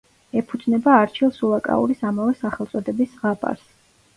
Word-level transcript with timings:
ეფუძნება 0.39 0.95
არჩილ 1.01 1.35
სულაკაურის 1.35 2.01
ამავე 2.13 2.35
სახელწოდების 2.41 3.17
ზღაპარს. 3.19 3.65